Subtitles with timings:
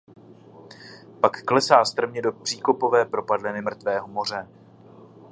[1.21, 4.47] Pak klesá strmě do příkopové propadliny Mrtvého moře.